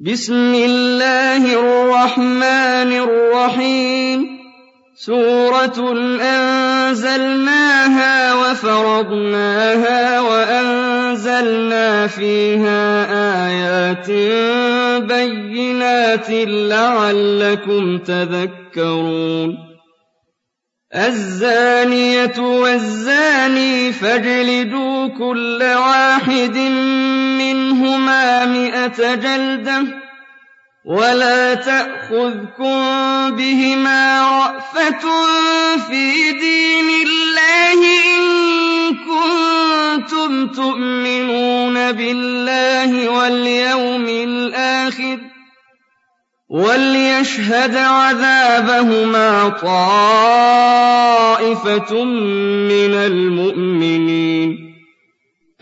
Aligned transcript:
بسم 0.00 0.54
الله 0.54 1.42
الرحمن 1.58 2.90
الرحيم 3.02 4.38
سورة 4.94 5.78
أنزلناها 6.22 8.14
وفرضناها 8.34 10.20
وأنزلنا 10.20 12.06
فيها 12.06 12.86
آيات 13.50 14.10
بينات 15.02 16.26
لعلكم 16.46 17.98
تذكرون 17.98 19.58
الزانية 20.94 22.38
والزاني 22.38 23.90
فاجلدوا 23.92 25.06
كل 25.08 25.60
واحد 25.62 26.56
منهم 26.58 27.17
منهما 27.38 28.46
مئة 28.46 29.14
جَلْدَةٍ 29.14 29.84
وَلَا 30.84 31.54
تَأْخُذْكُم 31.54 32.78
بِهِمَا 33.36 34.22
رَأْفَةٌ 34.40 35.08
فِي 35.90 36.32
دِينِ 36.32 37.06
اللَّهِ 37.06 37.80
إِن 38.14 38.20
كُنتُمْ 39.10 40.30
تُؤْمِنُونَ 40.62 41.92
بِاللَّهِ 41.92 43.08
وَالْيَوْمِ 43.10 44.04
الْآخِرِ 44.08 45.18
وَلْيَشْهَدْ 46.50 47.76
عَذَابَهُمَا 47.76 49.48
طَائِفَةٌ 49.62 52.04
مِّنَ 52.72 52.94
الْمُؤْمِنِينَ 52.94 54.27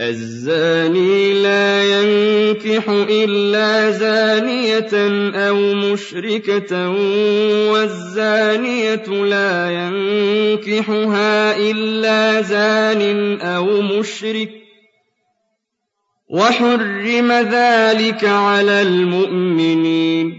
الزَّانِي 0.01 1.43
لَا 1.43 1.73
يَنكِحُ 1.89 2.85
إِلَّا 2.93 3.91
زَانِيَةً 3.91 4.93
أَوْ 5.49 5.57
مُشْرِكَةً 5.57 6.73
وَالزَّانِيَةُ 7.73 9.07
لَا 9.25 9.57
يَنكِحُهَا 9.73 11.57
إِلَّا 11.57 12.43
زَانٍ 12.43 13.41
أَوْ 13.41 13.81
مُشْرِكٌ 13.81 14.49
ۚ 14.49 14.53
وَحُرِّمَ 16.29 17.33
ذَٰلِكَ 17.33 18.25
عَلَى 18.25 18.83
الْمُؤْمِنِينَ 18.83 20.33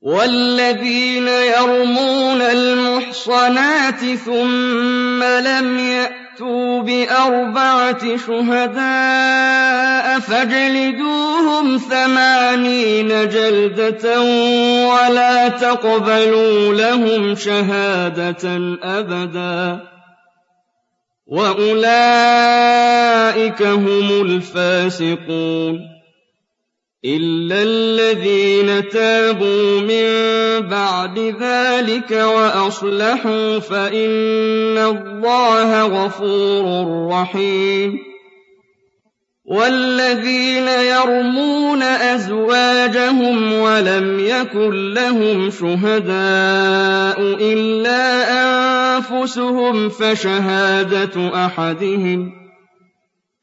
وَالَّذِينَ 0.00 1.28
يَرْمُونَ 1.28 2.40
الْمُحْصَنَاتِ 2.42 4.00
ثُمَّ 4.16 5.20
لَمْ 5.24 5.78
يَأْتُوا 5.78 6.25
فَأْتُوا 6.36 6.82
بأربعة 6.82 8.16
شهداء 8.16 10.18
فاجلدوهم 10.20 11.76
ثمانين 11.76 13.08
جلدة 13.08 14.22
ولا 14.88 15.48
تقبلوا 15.48 16.74
لهم 16.74 17.34
شهادة 17.34 18.48
أبدا 18.82 19.80
وأولئك 21.32 23.62
هم 23.62 24.22
الفاسقون 24.22 25.95
إِلَّا 27.04 27.58
الَّذِينَ 27.62 28.88
تَابُوا 28.88 29.68
مِن 29.84 30.08
بَعْدِ 30.68 31.18
ذَٰلِكَ 31.40 32.10
وَأَصْلَحُوا 32.10 33.58
فَإِنَّ 33.58 34.76
اللَّهَ 34.80 35.70
غَفُورٌ 35.84 37.12
رَّحِيمٌ 37.12 37.92
وَالَّذِينَ 39.44 40.68
يَرْمُونَ 40.68 41.82
أَزْوَاجَهُمْ 41.82 43.52
وَلَمْ 43.52 44.08
يَكُن 44.24 44.72
لَّهُمْ 44.94 45.50
شُهَدَاءُ 45.50 47.20
إِلَّا 47.20 48.08
أَنفُسُهُمْ 49.04 49.88
فَشَهَادَةُ 49.88 51.14
أَحَدِهِمْ 51.46 52.45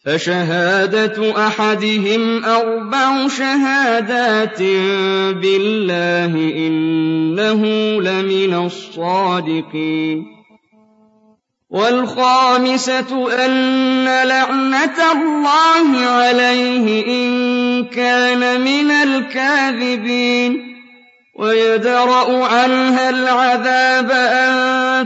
فَشَهَادَةُ 0.06 1.46
أَحَدِهِمْ 1.48 2.46
أَرْبَعُ 2.46 3.28
شَهَادَاتٍ 3.28 4.62
بِاللَّهِ 5.40 6.28
ۙ 6.28 6.56
إِنَّهُ 6.56 7.62
لَمِنَ 8.04 8.54
الصَّادِقِينَ 8.66 10.26
وَالْخَامِسَةُ 11.72 13.12
لعنة 13.38 14.24
لَعْنَتَ 14.24 15.00
اللَّهِ 15.00 15.88
عَلَيْهِ 16.06 17.06
إِن 17.08 17.30
كَانَ 17.88 18.62
مِنَ 18.62 18.92
الْكَاذِبِينَ 18.92 20.73
وَيَدْرَأُ 21.36 22.46
عَنْهَا 22.46 23.10
الْعَذَابَ 23.10 24.10
أَن 24.14 24.54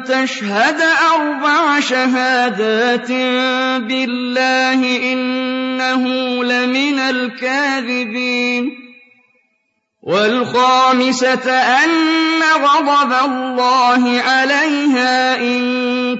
تَشْهَدَ 0.03 0.77
أَرْبَعَ 1.15 1.79
شَهَادَاتٍ 1.79 3.11
بِاللَّهِ 3.87 4.81
إِنَّهُ 5.13 6.03
لَمِنَ 6.43 6.99
الْكَاذِبِينَ 6.99 8.63
وَالْخَامِسَةَ 10.03 11.47
أَنَّ 11.53 12.43
غَضَبَ 12.59 13.11
اللَّهِ 13.25 14.03
عَلَيْهَا 14.21 15.37
إِن 15.37 15.61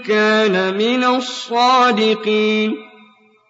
كَانَ 0.07 0.73
مِنَ 0.77 1.03
الصَّادِقِينَ 1.03 2.86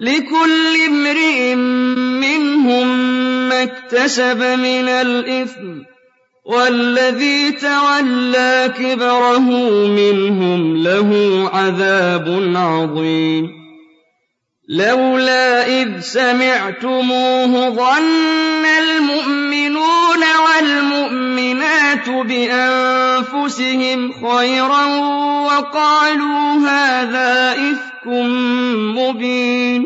لِكُلِّ 0.00 0.76
امْرِئٍ 0.88 1.54
مِّنْهُم 1.96 2.88
مَّا 3.48 3.62
اكْتَسَبَ 3.62 4.38
مِنَ 4.38 4.88
الْإِثْمِ 4.88 5.80
ۚ 5.82 5.86
وَالَّذِي 6.44 7.50
تَوَلَّىٰ 7.50 8.74
كِبْرَهُ 8.78 9.50
مِنْهُمْ 9.88 10.76
لَهُ 10.82 11.12
عَذَابٌ 11.52 12.50
عَظِيمٌ 12.56 13.61
لولا 14.72 15.66
إذ 15.68 16.00
سمعتموه 16.00 17.52
ظن 17.70 18.64
المؤمنون 18.66 20.22
والمؤمنات 20.48 22.08
بأنفسهم 22.08 24.12
خيرا 24.28 24.84
وقالوا 25.44 26.68
هذا 26.68 27.52
إفك 27.52 28.06
مبين 28.96 29.84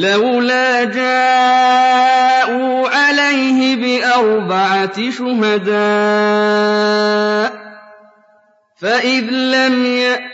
لولا 0.00 0.84
جاءوا 0.84 2.88
عليه 2.88 3.76
بأربعة 3.76 5.10
شهداء 5.10 7.64
فإذ 8.82 9.24
لم 9.30 9.86
يأتوا 9.86 10.33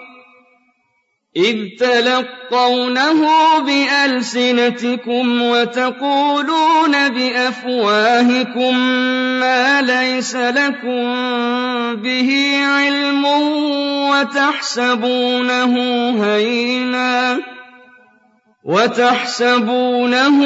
إِذْ 1.37 1.57
تَلَقَّوْنَهُ 1.79 3.21
بِأَلْسِنَتِكُمْ 3.59 5.41
وَتَقُولُونَ 5.41 7.09
بِأَفْوَاهِكُم 7.09 8.77
مَّا 9.39 9.81
لَيْسَ 9.81 10.35
لَكُم 10.35 11.03
بِهِ 12.03 12.31
عِلْمٌ 12.67 13.25
وَتَحْسَبُونَهُ 14.11 15.73
هَيِّنًا 16.35 17.39
وَتَحْسَبُونَهُ 18.67 20.39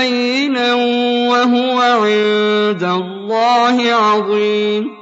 هَيِّنًا 0.00 0.74
وَهُوَ 1.30 1.78
عِندَ 1.80 2.82
اللَّهِ 2.82 3.76
عَظِيمٌ 3.94 5.01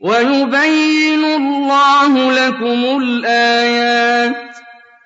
وَيُبَيِّنُ 0.00 1.24
اللَّهُ 1.24 2.12
لَكُمُ 2.32 2.80
الْآيَاتِ 3.02 4.32
ۚ 4.34 4.56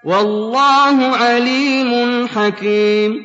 وَاللَّهُ 0.05 0.97
عَلِيمٌ 1.17 2.29
حَكِيمٌ 2.29 3.23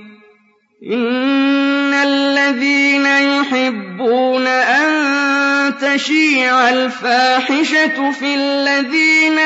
إِنَّ 0.93 1.93
الَّذِينَ 1.93 3.05
يُحِبُّونَ 3.05 4.47
أَن 4.47 5.69
تَشِيعَ 5.81 6.69
الْفَاحِشَةُ 6.69 8.11
فِي 8.11 8.35
الَّذِينَ 8.35 9.39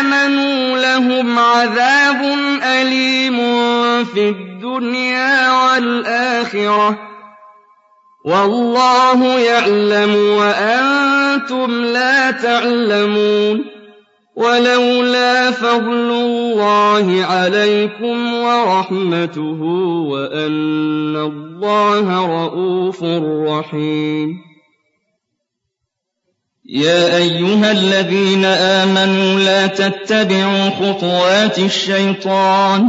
آمَنُوا 0.00 0.78
لَهُمْ 0.78 1.38
عَذَابٌ 1.38 2.20
أَلِيمٌ 2.62 3.36
فِي 4.04 4.28
الدُّنْيَا 4.28 5.50
وَالْآخِرَةِ 5.52 7.11
وَاللَّهُ 8.24 9.38
يَعْلَمُ 9.40 10.12
وَأَنتُمْ 10.14 11.84
لَا 11.84 12.30
تَعْلَمُونَ 12.30 13.64
وَلَوْلَا 14.36 15.50
فَضْلُ 15.50 16.08
اللَّهِ 16.22 17.24
عَلَيْكُمْ 17.24 18.34
وَرَحْمَتُهُ 18.34 19.60
وَأَنَّ 20.08 21.16
اللَّهَ 21.16 22.06
رَءُوفٌ 22.44 23.02
رَّحِيمٌ 23.48 24.28
يا 26.72 27.16
ايها 27.16 27.72
الذين 27.72 28.44
امنوا 28.44 29.40
لا 29.40 29.66
تتبعوا 29.66 30.70
خطوات 30.70 31.58
الشيطان 31.58 32.88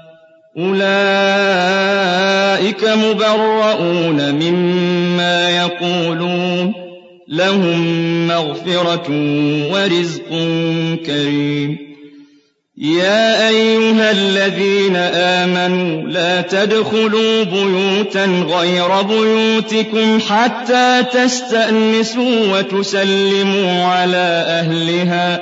أُولَٰئِكَ 0.57 2.83
مُبَرَّءُونَ 2.83 4.35
مِمَّا 4.35 5.49
يَقُولُونَ 5.49 6.71
ۖ 6.73 6.73
لَهُم 7.27 7.79
مَّغْفِرَةٌ 8.27 9.07
وَرِزْقٌ 9.73 10.27
كَرِيمٌ 11.05 11.77
يَا 12.77 13.47
أَيُّهَا 13.49 14.11
الَّذِينَ 14.11 14.95
آمَنُوا 14.95 16.01
لَا 16.01 16.41
تَدْخُلُوا 16.41 17.43
بُيُوتًا 17.43 18.25
غَيْرَ 18.49 19.01
بُيُوتِكُمْ 19.01 20.19
حَتَّىٰ 20.19 21.03
تَسْتَأْنِسُوا 21.13 22.45
وَتُسَلِّمُوا 22.57 23.83
عَلَىٰ 23.85 24.45
أَهْلِهَا 24.59 25.41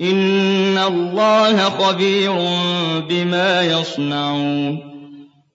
إن 0.00 0.78
الله 0.78 1.56
خبير 1.62 2.32
بما 3.08 3.62
يصنعون 3.62 4.78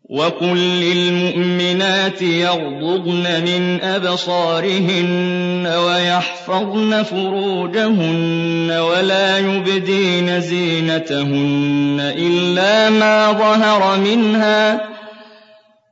وقل 0.10 0.58
للمؤمنات 0.58 2.22
يغضضن 2.22 3.24
من 3.46 3.80
أبصارهن 3.84 5.74
ويحفظن 5.88 7.04
فروجهن 7.04 8.72
ولا 8.72 9.38
يبدين 9.38 10.42
زينتهن 10.42 11.98
إلا 12.18 12.90
ما 12.90 13.32
ظهر 13.32 14.00
منها 14.00 14.82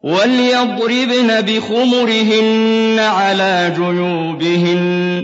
وليضربن 0.04 1.42
بخمرهن 1.42 3.00
على 3.00 3.72
جيوبهن 3.76 5.24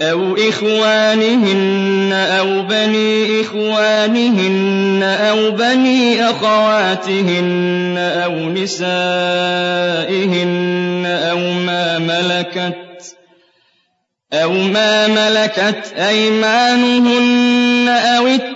أَوْ 0.00 0.36
إِخْوَانِهِنَّ 0.36 2.12
أَوْ 2.12 2.62
بَنِي 2.68 3.40
إِخْوَانِهِنَّ 3.40 5.00
أَوْ 5.02 5.50
بَنِي 5.56 6.20
أَخَوَاتِهِنَّ 6.24 7.94
أَوْ 8.24 8.32
نِسَائِهِنَّ 8.52 11.00
أَوْ 11.06 11.38
مَا 11.64 11.96
مَلَكَتْ 11.98 12.76
أَوْ 14.32 14.52
ما 14.52 15.06
ملكت 15.08 15.92
أَيْمَانُهُنَّ 15.96 17.88
أَوِ 17.88 18.26
التابعين 18.26 18.55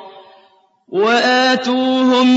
وآتوهم 0.91 2.27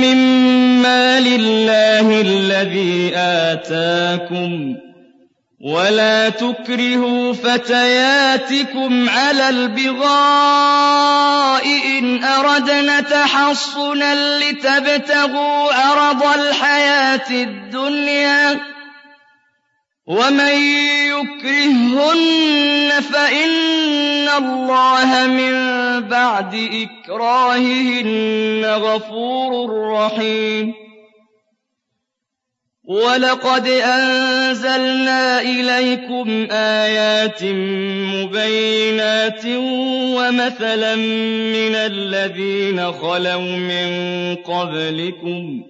مما 0.00 1.20
لله 1.20 2.20
الذي 2.20 3.12
آتاكم 3.16 4.76
ولا 5.60 6.28
تكرهوا 6.28 7.32
فتياتكم 7.32 9.08
على 9.08 9.48
البغاء 9.48 11.64
إن 11.98 12.24
أردنا 12.24 13.00
تحصنا 13.00 14.38
لتبتغوا 14.38 15.72
عرض 15.72 16.22
الحياة 16.38 17.30
الدنيا 17.30 18.60
ومن 20.10 20.54
يكرههن 21.10 22.88
فإن 23.00 24.28
الله 24.42 25.26
من 25.26 25.52
بعد 26.08 26.54
إكراههن 26.72 28.64
غفور 28.64 29.88
رحيم 29.94 30.72
ولقد 32.84 33.66
أنزلنا 33.68 35.40
إليكم 35.40 36.48
آيات 36.52 37.44
مبينات 37.44 39.46
ومثلا 40.18 40.96
من 41.52 41.74
الذين 41.74 42.92
خلوا 42.92 43.56
من 43.68 43.86
قبلكم 44.36 45.69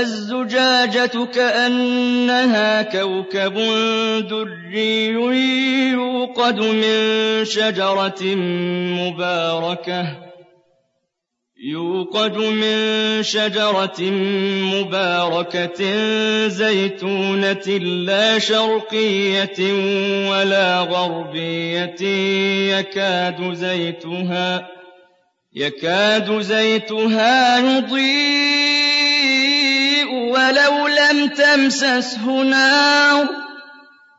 الزجاجة 0.00 1.24
كأنها 1.26 2.82
كوكب 2.82 3.54
دري 4.28 5.06
يوقد 5.92 6.60
من 6.60 6.98
شجرة 7.44 8.22
مباركة 8.98 10.18
يوقد 11.70 12.36
من 12.36 12.76
شجرة 13.22 14.00
مباركة 14.74 15.80
زيتونة 16.48 17.66
لا 18.06 18.38
شرقية 18.38 19.62
ولا 20.30 20.78
غربية 20.80 22.02
يكاد 22.78 23.52
زيتها 23.54 24.68
يكاد 25.56 26.40
زيتها 26.40 27.58
يضيء 27.58 28.53
وَلَوْ 30.44 30.88
لَمْ 30.88 31.28
تَمْسَسْهُ 31.28 32.42
نَارٌ 32.42 33.26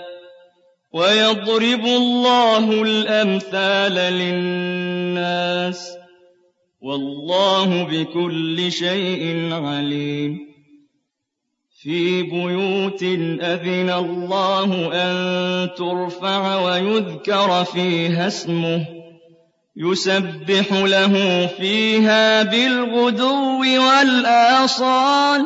وَيَضْرِبُ 0.93 1.85
اللَّهُ 1.85 2.65
الْأَمْثَالَ 2.83 3.95
لِلنَّاسِ 4.13 5.89
ۗ 5.91 5.97
وَاللَّهُ 6.85 7.69
بِكُلِّ 7.83 8.71
شَيْءٍ 8.71 9.49
عَلِيمٌ 9.53 10.54
في 11.85 12.23
بيوت 12.23 13.03
أذن 13.41 13.89
الله 13.89 14.89
أن 14.93 15.15
ترفع 15.77 16.61
ويذكر 16.65 17.63
فيها 17.63 18.27
اسمه 18.27 18.85
يسبح 19.77 20.65
له 20.71 21.47
فيها 21.47 22.43
بالغدو 22.43 23.59
والآصال 23.59 25.41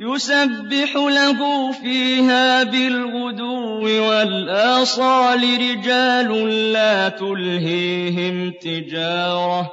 يسبح 0.00 0.96
له 0.96 1.72
فيها 1.72 2.62
بالغدو 2.62 3.84
والآصال 4.08 5.40
رجال 5.44 6.48
لا 6.72 7.08
تلهيهم 7.08 8.52
تجاره 8.62 9.72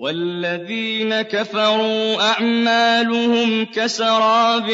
والذين 0.00 1.22
كفروا 1.22 2.22
أعمالهم 2.32 3.64
كسراب 3.64 4.64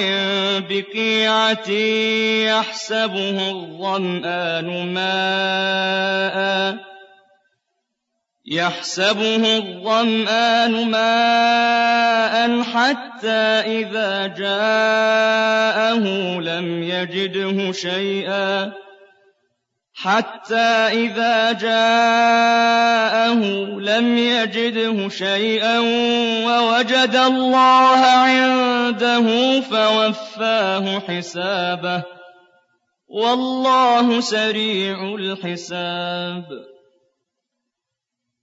بقيعة 0.71 1.71
يحسبه 2.51 3.51
الظمآن 3.51 4.95
ماء 4.95 6.77
يحسبه 8.53 9.57
الظمآن 9.57 10.91
ماء 10.91 12.63
حتى 12.63 13.45
إذا 13.83 14.27
جاءه 14.27 16.05
لم 16.41 16.83
يجده 16.83 17.73
شيئا 17.73 18.73
حَتَّىٰ 19.97 21.09
إِذَا 21.09 21.53
جَاءَهُ 21.53 23.41
لَمْ 23.81 24.19
يَجِدْهُ 24.19 25.09
شَيْئًا 25.09 25.79
وَوَجَدَ 26.45 27.17
اللَّهَ 27.17 28.01
عِندَهُ 28.05 29.27
فَوَفَّاهُ 29.61 31.01
حِسَابَهُ 31.09 31.99
ۗ 32.01 32.05
وَاللَّهُ 33.09 34.21
سَرِيعُ 34.21 35.15
الْحِسَابِ 35.17 36.45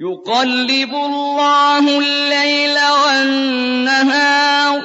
يُقَلِّبُ 0.00 0.90
اللَّهُ 0.94 1.98
اللَّيْلَ 1.98 2.76
وَالنَّهَارَ 3.04 4.80
ۚ 4.80 4.84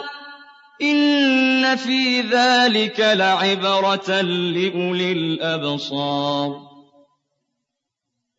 إِنَّ 0.82 1.76
فِي 1.76 2.22
ذَٰلِكَ 2.22 3.00
لَعِبْرَةً 3.00 4.22
لِّأُولِي 4.22 5.12
الْأَبْصَارِ 5.12 6.62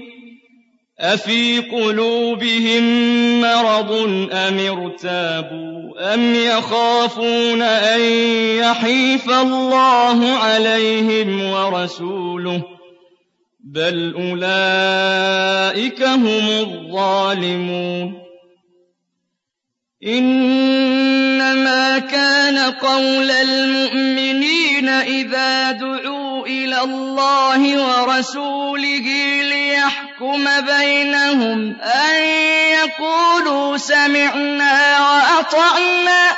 أفي 1.01 1.59
قلوبهم 1.59 2.83
مرض 3.41 3.91
أم 4.33 4.59
ارتابوا 4.59 5.89
أم 6.13 6.33
يخافون 6.35 7.61
أن 7.61 8.01
يحيف 8.61 9.29
الله 9.29 10.27
عليهم 10.31 11.49
ورسوله 11.51 12.61
بل 13.73 14.13
أولئك 14.15 16.03
هم 16.03 16.47
الظالمون 16.47 18.13
إنما 20.07 21.99
كان 21.99 22.57
قول 22.57 23.31
المؤمنين 23.31 24.89
إذا 24.89 25.71
دعوا 25.71 26.45
إلى 26.47 26.79
الله 26.79 27.61
ورسوله 27.89 29.07
ليحكموا 29.49 30.10
يَحْكُمَ 30.21 30.45
بَيْنَهُمْ 30.69 31.59
أَن 31.81 32.13
يَقُولُوا 32.77 33.77
سَمِعْنَا 33.77 34.73
وَأَطَعْنَا 35.01 36.21
ۚ 36.31 36.33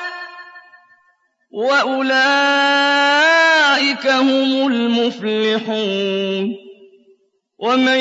وَأُولَٰئِكَ 1.51 4.05
هُمُ 4.07 4.67
الْمُفْلِحُونَ 4.71 6.45
وَمَن 7.59 7.99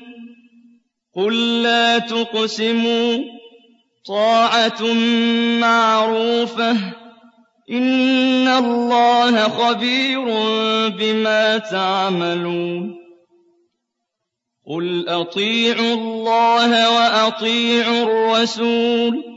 قل 1.15 1.61
لا 1.63 1.97
تقسموا 1.99 3.17
طاعة 4.07 4.83
معروفة 5.61 6.71
إن 7.71 8.47
الله 8.47 9.37
خبير 9.43 10.21
بما 10.89 11.57
تعملون 11.57 12.95
قل 14.67 15.09
أطيعوا 15.09 15.93
الله 15.93 16.71
وأطيعوا 16.95 18.03
الرسول 18.03 19.36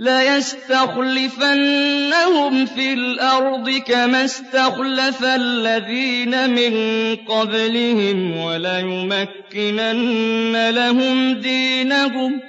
ليستخلفنهم 0.00 2.66
في 2.66 2.92
الأرض 2.92 3.70
كما 3.70 4.24
استخلف 4.24 5.24
الذين 5.24 6.50
من 6.50 6.72
قبلهم 7.16 8.36
وليمكنن 8.36 10.70
لهم 10.70 11.32
دينهم 11.34 12.40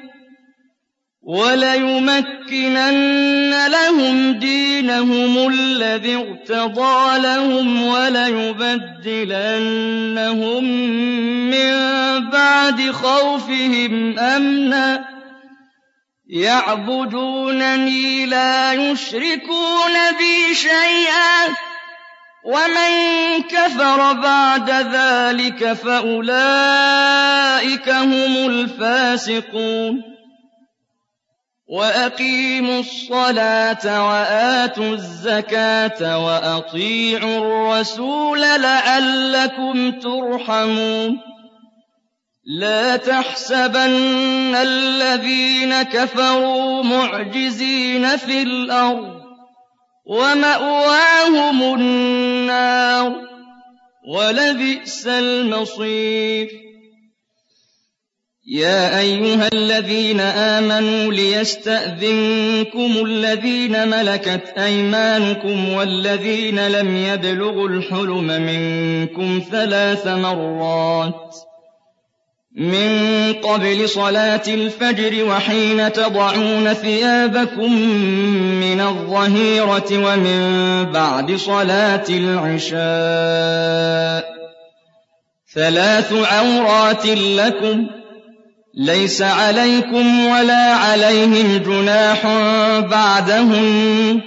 وليمكنن 1.24 3.68
لهم 3.68 4.32
دينهم 4.32 5.48
الذي 5.54 6.16
ارتضى 6.16 7.20
لهم 7.20 7.84
وليبدلنهم 7.84 10.64
من 11.52 11.74
بعد 12.30 12.92
خوفهم 12.92 14.20
أمناً 14.20 15.21
يعبدونني 16.32 18.26
لا 18.26 18.74
يشركون 18.74 19.94
بي 20.17 20.56
شيئا 20.56 21.56
ومن 22.46 23.41
كفر 23.44 24.13
بعد 24.13 24.70
ذلك 24.70 25.74
فأولئك 25.74 27.89
هم 27.89 28.48
الفاسقون 28.50 30.02
وأقيموا 31.70 32.80
الصلاة 32.80 34.08
وآتوا 34.10 34.94
الزكاة 34.94 36.26
وأطيعوا 36.26 37.38
الرسول 37.38 38.41
لعلكم 38.62 39.91
ترحمون 39.91 41.20
لا 42.45 42.95
تحسبن 42.97 44.56
الذين 44.56 45.82
كفروا 45.82 46.84
معجزين 46.84 48.17
في 48.17 48.41
الأرض 48.41 49.21
ومأواهم 50.06 51.75
النار 51.80 53.13
ولبئس 54.13 55.08
المصير 55.08 56.47
يا 58.47 58.99
أيها 58.99 59.49
الذين 59.54 60.19
آمنوا 60.19 61.13
ليستأذنكم 61.13 63.06
الذين 63.06 63.88
ملكت 63.88 64.54
أيمانكم 64.58 65.73
والذين 65.73 66.67
لم 66.67 66.95
يبلغوا 66.97 67.69
الحلم 67.69 68.25
منكم 68.27 69.43
ثلاث 69.51 70.08
مرات 70.08 71.34
ۖ 71.47 71.51
مِن 72.58 73.34
قَبْلِ 73.44 73.90
صَلَاةِ 73.90 74.42
الْفَجْرِ 74.48 75.26
وَحِينَ 75.26 75.92
تَضَعُونَ 75.92 76.74
ثِيَابَكُم 76.74 77.74
مِّنَ 78.60 78.82
الظَّهِيرَةِ 78.82 79.84
وَمِن 79.92 80.42
بَعْدِ 80.94 81.36
صَلَاةِ 81.36 82.04
الْعِشَاءِ 82.10 84.24
ۚ 84.24 84.26
ثَلَاثُ 85.56 86.14
عَوْرَاتٍ 86.34 87.06
لَّكُمْ 87.06 87.86
ۚ 87.86 87.90
لَيْسَ 88.76 89.22
عَلَيْكُمْ 89.22 90.26
وَلَا 90.28 90.74
عَلَيْهِمْ 90.76 91.62
جُنَاحٌ 91.66 92.22
بَعْدَهُنَّ 92.92 94.20
ۚ 94.20 94.22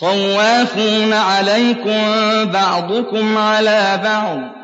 طَوَّافُونَ 0.00 1.12
عَلَيْكُم 1.12 1.98
بَعْضُكُمْ 2.44 3.38
عَلَىٰ 3.38 4.00
بَعْضٍ 4.04 4.63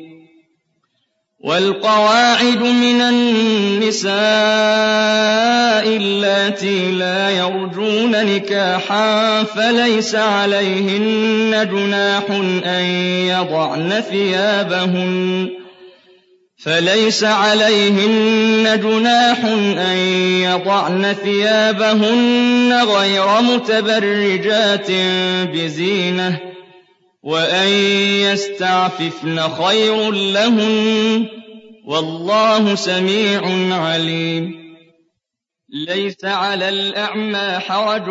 والقواعد 1.43 2.61
من 2.61 3.01
النساء 3.01 4.13
اللاتي 5.97 6.91
لا 6.91 7.29
يرجون 7.29 8.11
نكاحا 8.25 9.43
فليس 9.43 10.15
عليهن 10.15 11.69
جناح 11.73 12.23
أن 12.65 12.83
يضعن 13.25 14.03
ثيابهن 14.09 15.49
فليس 16.63 17.23
عليهن 17.23 18.79
جناح 18.83 19.45
أن 19.89 19.97
يضعن 20.43 21.15
ثيابهن 21.23 22.79
غير 22.97 23.41
متبرجات 23.41 24.87
بزينه 25.53 26.50
وأن 27.23 27.67
يستعففن 28.33 29.39
خير 29.39 30.11
لهن 30.11 31.27
والله 31.85 32.75
سميع 32.75 33.41
عليم 33.77 34.61
ليس 35.87 36.25
على 36.25 36.69
الأعمى 36.69 37.59
حرج 37.59 38.07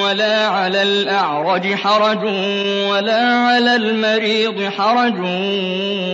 ولا 0.00 0.46
على 0.46 0.82
الأعرج 0.82 1.74
حرج 1.74 2.24
ولا 2.88 3.22
على 3.28 3.76
المريض 3.76 4.70
حرج 4.70 5.18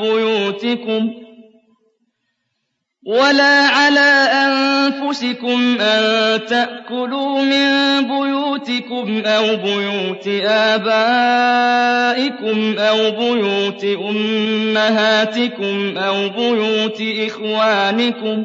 بيوتكم 0.00 1.10
ۖ 1.18 1.21
وَلَا 3.06 3.66
عَلَىٰ 3.66 4.28
أَنفُسِكُمْ 4.46 5.76
أَن 5.80 6.00
تَأْكُلُوا 6.46 7.38
مِن 7.42 7.70
بُيُوتِكُمْ 8.06 9.22
أَوْ 9.26 9.56
بُيُوتِ 9.56 10.28
آبَائِكُمْ 10.46 12.74
أَوْ 12.78 12.96
بُيُوتِ 13.10 13.84
أُمَّهَاتِكُمْ 13.84 15.98
أَوْ 15.98 16.28
بُيُوتِ 16.28 17.02
إِخْوَانِكُمْ 17.30 18.44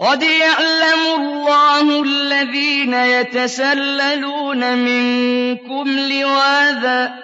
قد 0.00 0.22
يعلم 0.22 1.02
الله 1.20 2.02
الذين 2.02 2.94
يتسللون 2.94 4.78
منكم 4.78 5.90
لواذا 5.98 7.14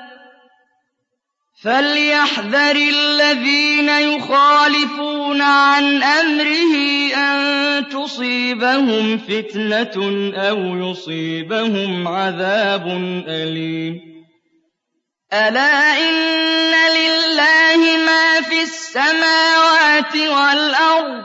فليحذر 1.64 2.76
الذين 2.76 3.88
يخالفون 3.88 5.42
عن 5.42 6.02
أمره 6.02 6.74
أن 7.14 7.88
تصيبهم 7.88 9.18
فتنة 9.18 9.96
أو 10.37 10.58
يصيبهم 10.90 12.08
عذاب 12.08 12.87
أليم 13.28 13.94
ألا 15.32 15.98
إن 16.08 16.14
لله 17.00 17.80
ما 18.06 18.40
في 18.42 18.62
السماوات 18.62 20.16
والأرض 20.16 21.24